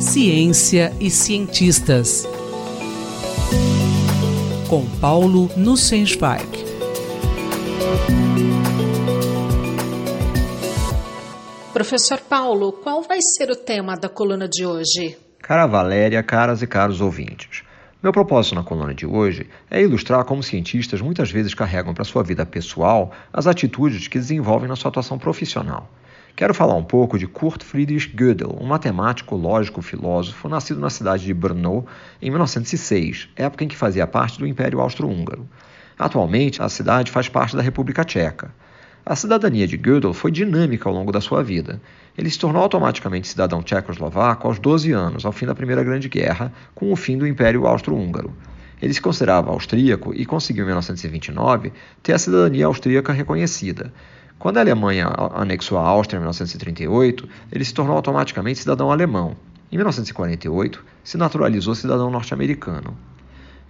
[0.00, 2.26] Ciência e cientistas.
[4.68, 6.44] Com Paulo Nussensweig.
[11.72, 15.16] Professor Paulo, qual vai ser o tema da coluna de hoje?
[15.40, 17.62] Cara Valéria, caras e caros ouvintes.
[18.02, 22.24] Meu propósito na coluna de hoje é ilustrar como cientistas muitas vezes carregam para sua
[22.24, 25.88] vida pessoal as atitudes que desenvolvem na sua atuação profissional.
[26.34, 31.24] Quero falar um pouco de Kurt Friedrich Gödel, um matemático, lógico, filósofo, nascido na cidade
[31.24, 31.84] de Brno
[32.22, 35.46] em 1906, época em que fazia parte do Império Austro-Húngaro.
[35.98, 38.50] Atualmente, a cidade faz parte da República Tcheca.
[39.04, 41.80] A cidadania de Gödel foi dinâmica ao longo da sua vida.
[42.16, 46.50] Ele se tornou automaticamente cidadão tchecoslovaco aos 12 anos, ao fim da Primeira Grande Guerra,
[46.74, 48.32] com o fim do Império Austro-Húngaro.
[48.80, 53.92] Ele se considerava austríaco e conseguiu em 1929 ter a cidadania austríaca reconhecida.
[54.42, 55.06] Quando a Alemanha
[55.36, 59.36] anexou a Áustria em 1938, ele se tornou automaticamente cidadão alemão.
[59.70, 62.98] Em 1948, se naturalizou cidadão norte-americano.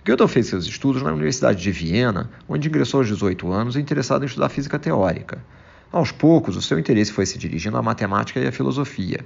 [0.03, 4.27] Gödel fez seus estudos na Universidade de Viena, onde ingressou aos 18 anos interessado em
[4.27, 5.45] estudar física teórica.
[5.93, 9.21] Aos poucos, o seu interesse foi se dirigindo à matemática e à filosofia.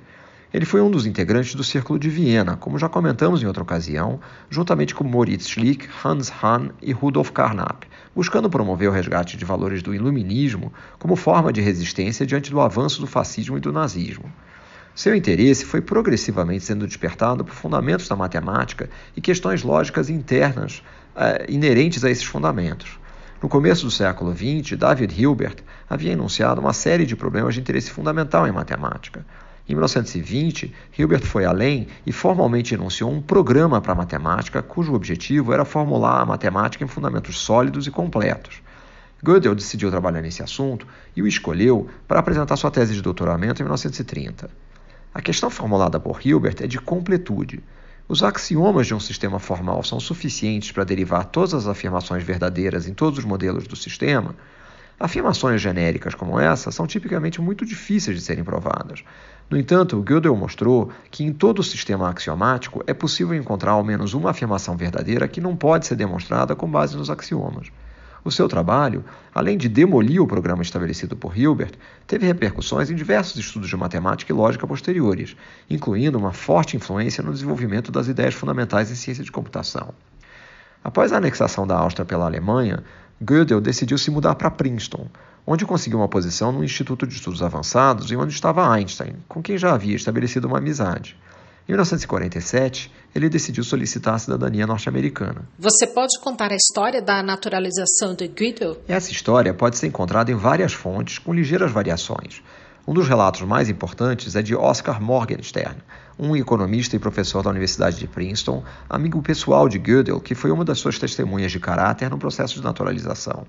[0.55, 4.20] Ele foi um dos integrantes do Círculo de Viena, como já comentamos em outra ocasião,
[4.48, 9.83] juntamente com Moritz Schlick, Hans Hahn e Rudolf Carnap, buscando promover o resgate de valores
[9.83, 14.33] do iluminismo como forma de resistência diante do avanço do fascismo e do nazismo.
[14.94, 20.83] Seu interesse foi progressivamente sendo despertado por fundamentos da matemática e questões lógicas internas
[21.14, 22.98] eh, inerentes a esses fundamentos.
[23.42, 25.56] No começo do século XX, David Hilbert
[25.91, 29.27] havia enunciado uma série de problemas de interesse fundamental em matemática.
[29.69, 35.53] Em 1920, Hilbert foi além e formalmente enunciou um programa para a matemática cujo objetivo
[35.53, 38.62] era formular a matemática em fundamentos sólidos e completos.
[39.25, 43.64] Gödel decidiu trabalhar nesse assunto e o escolheu para apresentar sua tese de doutoramento em
[43.64, 44.48] 1930.
[45.12, 47.61] A questão formulada por Hilbert é de completude.
[48.09, 52.94] Os axiomas de um sistema formal são suficientes para derivar todas as afirmações verdadeiras em
[52.94, 54.37] todos os modelos do sistema?
[54.98, 59.04] Afirmações genéricas como essa são tipicamente muito difíceis de serem provadas.
[59.50, 64.30] No entanto, Gödel mostrou que em todo sistema axiomático é possível encontrar ao menos uma
[64.30, 67.70] afirmação verdadeira que não pode ser demonstrada com base nos axiomas.
[68.24, 71.74] O seu trabalho, além de demolir o programa estabelecido por Hilbert,
[72.06, 75.36] teve repercussões em diversos estudos de matemática e lógica posteriores,
[75.70, 79.94] incluindo uma forte influência no desenvolvimento das ideias fundamentais em ciência de computação.
[80.86, 82.80] Após a anexação da Áustria pela Alemanha,
[83.20, 85.08] Gödel decidiu se mudar para Princeton,
[85.44, 89.58] onde conseguiu uma posição no Instituto de Estudos Avançados e onde estava Einstein, com quem
[89.58, 91.16] já havia estabelecido uma amizade.
[91.69, 95.42] Em 1947, ele decidiu solicitar a cidadania norte-americana.
[95.58, 98.76] Você pode contar a história da naturalização de Gödel?
[98.86, 102.41] Essa história pode ser encontrada em várias fontes, com ligeiras variações.
[102.88, 105.74] Um dos relatos mais importantes é de Oscar Morgenstern,
[106.16, 110.64] um economista e professor da Universidade de Princeton, amigo pessoal de Gödel, que foi uma
[110.64, 113.44] das suas testemunhas de caráter no processo de naturalização.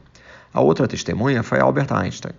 [0.51, 2.33] A outra testemunha foi Albert Einstein.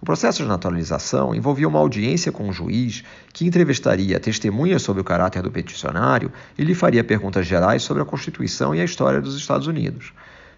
[0.00, 5.04] O processo de naturalização envolvia uma audiência com um juiz que entrevistaria testemunhas sobre o
[5.04, 9.36] caráter do peticionário e lhe faria perguntas gerais sobre a Constituição e a história dos
[9.36, 10.12] Estados Unidos.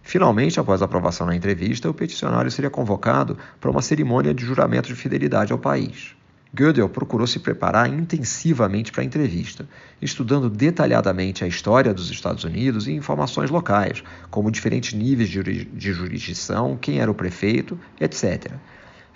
[0.07, 4.87] Finalmente, após a aprovação na entrevista, o peticionário seria convocado para uma cerimônia de juramento
[4.87, 6.15] de fidelidade ao país.
[6.55, 9.67] Gödel procurou se preparar intensivamente para a entrevista,
[10.01, 16.77] estudando detalhadamente a história dos Estados Unidos e informações locais, como diferentes níveis de jurisdição,
[16.81, 18.53] quem era o prefeito, etc.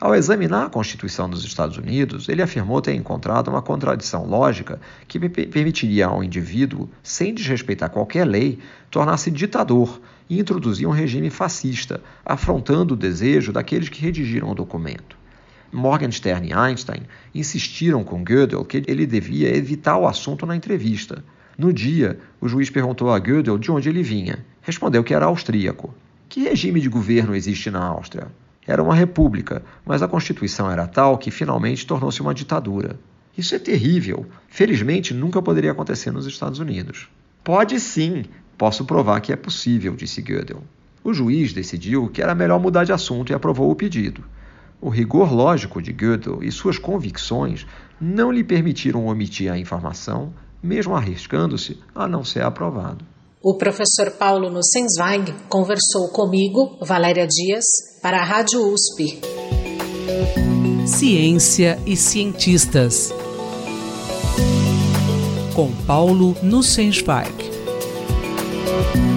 [0.00, 5.19] Ao examinar a Constituição dos Estados Unidos, ele afirmou ter encontrado uma contradição lógica que
[5.28, 8.59] permitiria ao indivíduo, sem desrespeitar qualquer lei,
[8.91, 15.16] tornar-se ditador e introduzir um regime fascista, afrontando o desejo daqueles que redigiram o documento.
[15.72, 17.02] Morgenstern e Einstein
[17.34, 21.24] insistiram com Gödel que ele devia evitar o assunto na entrevista.
[21.56, 24.44] No dia, o juiz perguntou a Gödel de onde ele vinha.
[24.62, 25.94] Respondeu que era austríaco.
[26.28, 28.28] Que regime de governo existe na Áustria?
[28.66, 33.00] Era uma república, mas a Constituição era tal que finalmente tornou-se uma ditadura.
[33.36, 34.26] Isso é terrível.
[34.46, 37.08] Felizmente, nunca poderia acontecer nos Estados Unidos.
[37.42, 38.24] Pode sim,
[38.58, 40.62] posso provar que é possível, disse Gödel.
[41.05, 44.25] O juiz decidiu que era melhor mudar de assunto e aprovou o pedido.
[44.81, 47.64] O rigor lógico de Gödel e suas convicções
[48.00, 50.32] não lhe permitiram omitir a informação,
[50.62, 53.05] mesmo arriscando-se a não ser aprovado.
[53.40, 57.64] O professor Paulo Nussensweig conversou comigo, Valéria Dias,
[58.02, 59.20] para a Rádio USP.
[60.87, 63.12] Ciência e cientistas.
[65.55, 67.47] Com Paulo Nussensweig.
[68.78, 69.07] Bye.